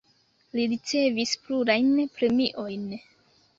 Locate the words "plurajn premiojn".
1.45-2.91